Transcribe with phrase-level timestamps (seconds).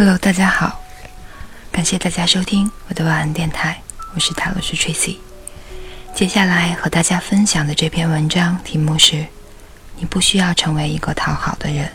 [0.00, 0.80] Hello，大家好，
[1.70, 3.82] 感谢大家收听我的晚安电台，
[4.14, 5.18] 我是塔罗斯 Tracy。
[6.14, 9.26] 接下来和大家分享的这篇文章题目是：
[9.96, 11.92] 你不需要成为一个讨好的人。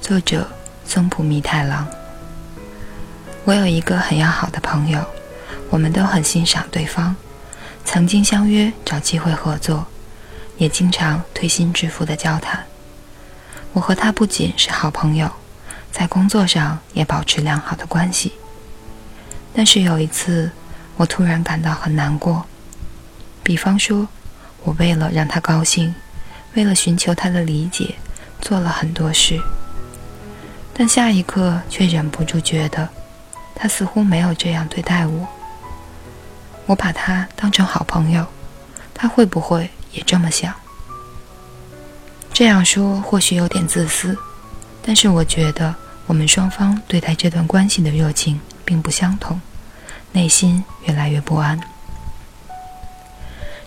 [0.00, 0.48] 作者
[0.84, 1.84] 松浦弥太郎。
[3.44, 5.04] 我有一个很要好的朋友，
[5.68, 7.16] 我们都很欣赏对方，
[7.84, 9.84] 曾经相约找机会合作，
[10.58, 12.64] 也经常推心置腹的交谈。
[13.72, 15.28] 我和他不仅是好朋友。
[15.98, 18.30] 在工作上也保持良好的关系，
[19.54, 20.50] 但是有一次，
[20.98, 22.44] 我突然感到很难过。
[23.42, 24.06] 比方说，
[24.62, 25.94] 我为了让他高兴，
[26.52, 27.94] 为了寻求他的理解，
[28.42, 29.40] 做了很多事，
[30.74, 32.86] 但下一刻却忍不住觉得，
[33.54, 35.26] 他似乎没有这样对待我。
[36.66, 38.26] 我把他当成好朋友，
[38.92, 40.52] 他会不会也这么想？
[42.34, 44.14] 这样说或许有点自私，
[44.82, 45.74] 但是我觉得。
[46.06, 49.40] 我们双方对待这段关系的热情并不相同，
[50.12, 51.60] 内心越来越不安。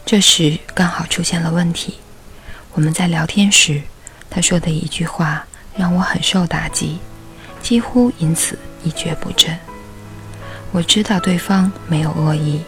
[0.05, 1.99] 这时刚好出现了问题。
[2.73, 3.81] 我们在聊天时，
[4.29, 6.99] 他说的一句话让我很受打击，
[7.61, 9.57] 几乎因此一蹶不振。
[10.71, 12.61] 我知道对方没有恶意，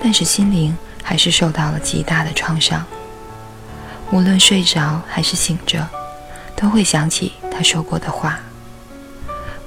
[0.00, 2.84] 但是心灵还是受到了极大的创伤。
[4.12, 5.88] 无论睡着还是醒着，
[6.54, 8.38] 都会想起他说过的话。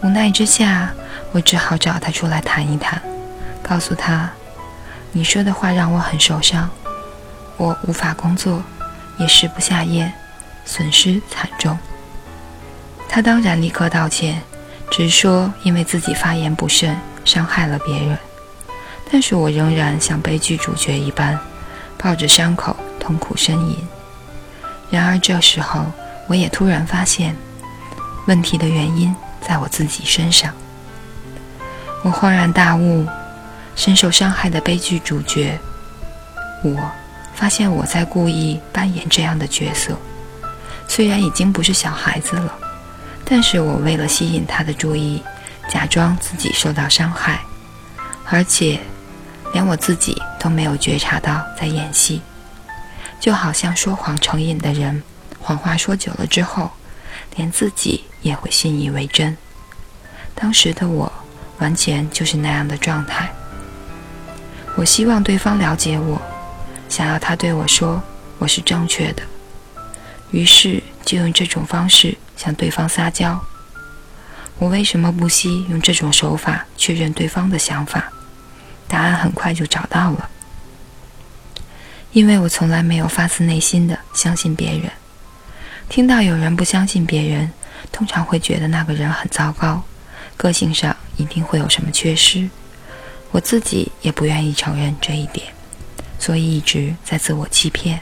[0.04, 0.94] 无奈之下，
[1.32, 3.02] 我只好找他出来谈一谈，
[3.64, 4.30] 告诉他
[5.12, 6.70] ：“你说的话让我很受伤，
[7.58, 8.62] 我无法工作，
[9.18, 10.14] 也食不下咽，
[10.66, 11.78] 损失惨重。”
[13.10, 14.40] 他当然立刻道歉，
[14.92, 18.18] 只说因为自己发言不慎，伤害了别人。
[19.12, 21.40] 但是我仍然像悲剧主角一般，
[21.98, 23.78] 抱着伤口痛苦呻吟。
[24.92, 25.86] 然而这时候，
[26.28, 27.36] 我也突然发现
[28.28, 29.16] 问题的原因。
[29.48, 30.54] 在我自己身上，
[32.04, 33.08] 我恍然大悟，
[33.78, 35.58] 深受伤害的悲剧主角。
[36.64, 36.92] 我
[37.34, 39.98] 发现我在故意扮演这样的角色，
[40.86, 42.54] 虽然已经不是小孩子了，
[43.24, 45.24] 但是我为了吸引他的注意，
[45.70, 47.40] 假装自己受到伤害，
[48.26, 48.78] 而且
[49.54, 52.22] 连我自己都没有觉察到在演戏，
[53.18, 55.02] 就好像说谎成瘾的人，
[55.40, 56.70] 谎话说久了之后。
[57.38, 59.38] 连自己也会信以为真。
[60.36, 61.12] 当时的我，
[61.60, 63.32] 完全就是那样的状态。
[64.76, 66.22] 我希望对方了解我，
[66.90, 68.04] 想要他对我说
[68.38, 69.24] 我是正确的，
[70.32, 73.40] 于是就用这种方式向对方撒娇。
[74.60, 78.12] 我为什么不惜用这种手法确认对方的想法？
[78.88, 80.30] 答案很快就找到了，
[82.12, 84.92] 因为我从来没有发自内心的相信别人。
[85.90, 87.52] 听到有人不相信别人，
[87.92, 89.84] 通常会觉得那个人很糟糕，
[90.36, 92.50] 个性上一定会有什么缺失。
[93.32, 95.48] 我自己也不愿意承认这一点，
[96.20, 98.02] 所以一直在自我欺骗。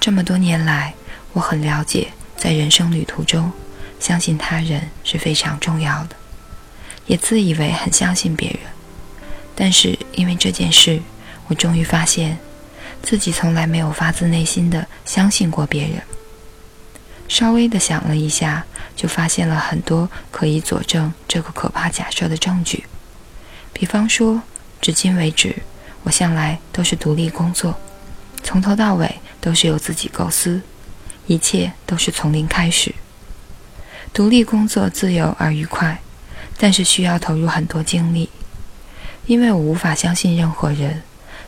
[0.00, 0.94] 这么多年来，
[1.32, 3.50] 我很了解，在人生旅途中，
[3.98, 6.16] 相信他人是非常重要的，
[7.06, 8.58] 也自以为很相信别人。
[9.54, 11.00] 但是因为这件事，
[11.46, 12.36] 我终于发现
[13.06, 16.02] 自己从来没有发自内心的相信过别人。
[17.28, 22.84] 稍微的想了一下，就发现了很多可以佐证这个可怕假设的证据。
[23.72, 24.42] 比方说，
[24.80, 25.54] 至今为止，
[26.02, 27.76] 我向来都是独立工作，
[28.42, 30.60] 从头到尾都是由自己构思，
[31.28, 32.92] 一切都是从零开始。
[34.12, 36.00] 独立工作自由而愉快，
[36.58, 38.30] 但是需要投入很多精力。
[39.26, 41.02] 因为我无法相信任何人，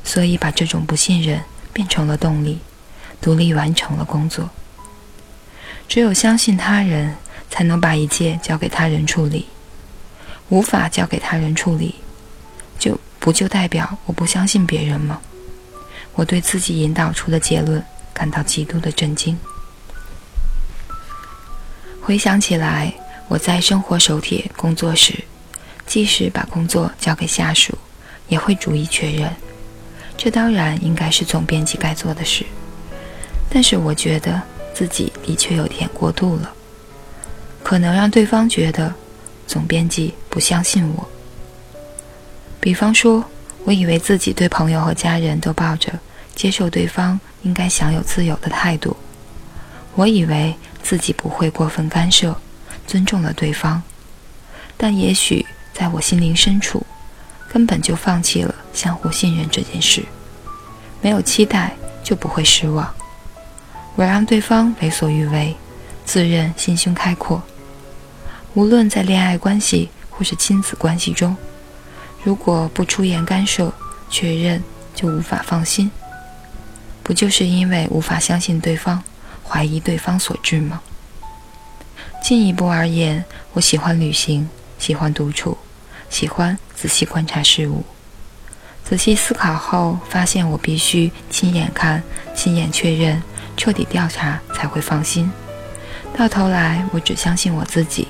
[0.08, 1.38] 所以把这种不信任
[1.70, 2.60] 变成了动力，
[3.20, 4.48] 独立完成了工作。
[5.86, 7.14] 只有相信他人，
[7.50, 9.48] 才能把一切交给他人处理。
[10.48, 11.96] 无法交给他人处理，
[12.78, 15.20] 就不就代表我不相信别人吗？
[16.14, 17.84] 我对自己引导出的结论
[18.14, 19.38] 感到极度的震惊。
[22.00, 22.94] 回想起来，
[23.28, 25.22] 我在生活手帖工作时，
[25.86, 27.76] 即使把工作交给下属，
[28.28, 29.30] 也会逐一确认。
[30.18, 32.44] 这当然应该是总编辑该做的事，
[33.48, 34.42] 但是我觉得。
[34.74, 36.52] 自己的确有点过度了，
[37.64, 38.94] 可能让对方觉得
[39.44, 41.08] 总编辑不相信我。
[42.60, 43.24] 比方说，
[43.64, 45.92] 我以为自己对朋友和家人都抱着
[46.36, 48.96] 接受对方应该享有自由的态度，
[49.96, 52.40] 我以为自己不会过分干涉，
[52.86, 53.82] 尊重了对方，
[54.76, 55.44] 但也许
[55.74, 56.86] 在我心灵深处，
[57.48, 60.04] 根本就放弃了相互信任这件事。
[61.00, 62.92] 没有期待，就不会失望。
[63.96, 65.56] 我让对方为所欲为，
[66.04, 67.42] 自认心胸开阔。
[68.54, 71.36] 无论在恋爱关系或是亲子关系中，
[72.24, 73.72] 如果不出言干涉、
[74.10, 74.62] 确认，
[74.94, 75.90] 就无法放心。
[77.02, 79.02] 不就是因为无法相信对方，
[79.46, 80.80] 怀疑对方所致吗？
[82.22, 84.48] 进一步而言，我喜欢旅行，
[84.78, 85.56] 喜欢独处，
[86.10, 87.82] 喜欢仔细观察事物。
[88.84, 92.00] 仔细思考后，发现我必须亲眼看、
[92.36, 93.20] 亲眼确认、
[93.56, 95.28] 彻底调查才会放心。
[96.16, 98.06] 到头来，我只相信我自己。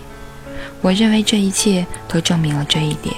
[0.83, 3.15] 我认为这一切都证明了这一点。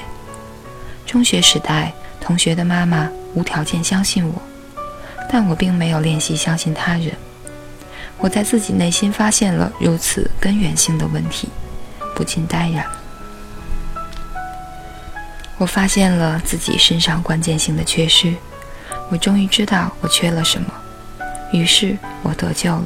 [1.05, 4.41] 中学时代，同学的妈妈无条件相信我，
[5.29, 7.13] 但我并没有练习相信他人。
[8.19, 11.49] 我在自己内心发现了如此根源性的问题，
[12.15, 12.87] 不禁呆然。
[15.61, 18.35] 我发现了自己身上关键性的缺失，
[19.11, 20.73] 我终于知道我缺了什么，
[21.53, 22.85] 于是我得救了。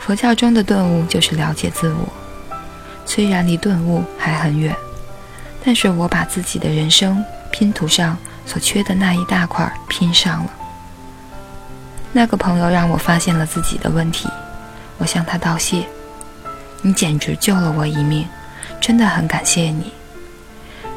[0.00, 2.12] 佛教中的顿悟就是了解自我，
[3.06, 4.74] 虽然离顿悟还很远，
[5.64, 10.50] 但是我把自己的人生拼图上所缺的那一大块拼上了。
[12.10, 14.28] 那个朋友让我发现了自己的问题，
[14.98, 15.86] 我向他道谢
[16.82, 18.26] ：“你简直救了我一命，
[18.80, 19.92] 真的很感谢你。”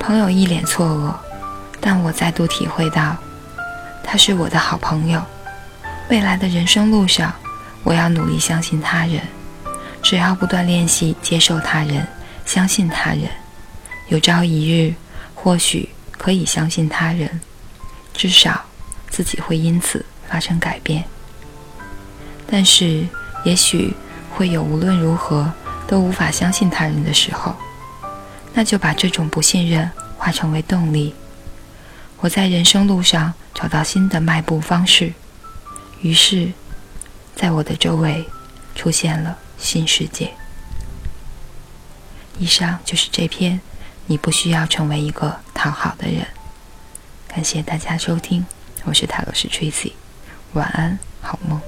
[0.06, 1.16] 朋友一脸错愕，
[1.82, 3.18] 但我再度体会到，
[4.04, 5.20] 他是我的好朋友。
[6.12, 7.34] 未来的人生路上，
[7.84, 9.20] 我要努力相信他人。
[10.04, 12.06] 只要不断练习接受他人、
[12.46, 13.22] 相信他人，
[14.08, 14.94] 有朝一日，
[15.34, 17.42] 或许可以相信他人，
[18.14, 18.62] 至少
[19.10, 21.04] 自己会因此发生改变。
[22.46, 23.08] 但是，
[23.44, 23.92] 也许
[24.36, 25.52] 会有无论如何
[25.88, 27.56] 都无法相信他人的时候。
[28.56, 31.14] 那就把这种不信任化成为动力。
[32.20, 35.14] 我在人生路上找到新的迈步方式，
[36.02, 36.52] 于是，
[37.36, 38.26] 在我的周围
[38.74, 40.34] 出现了新世界。
[42.40, 43.60] 以上就是这篇
[44.08, 46.22] 《你不需要成为一个讨好的人》。
[47.28, 48.46] 感谢大家收听，
[48.86, 49.92] 我是塔罗斯 Tracy，
[50.54, 51.62] 晚安，好梦。